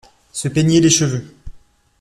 Se 0.31 0.47
peigner 0.49 0.81
les 0.81 0.89
cheveux. 0.89 1.31